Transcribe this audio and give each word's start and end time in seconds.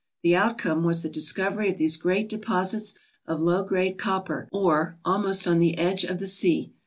The 0.23 0.35
outcome 0.35 0.83
was 0.83 1.03
the 1.03 1.09
discovery 1.09 1.69
of 1.69 1.77
these 1.77 1.95
great 1.95 2.27
deposits 2.27 2.95
of 3.27 3.39
low 3.39 3.63
grade 3.63 3.99
copper 3.99 4.49
ore 4.51 4.97
almost 5.05 5.45
on 5.45 5.59
the 5.59 5.77
edge 5.77 6.05
of 6.05 6.17
the 6.17 6.25
sea. 6.25 6.71